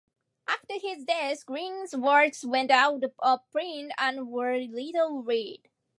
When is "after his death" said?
0.47-1.45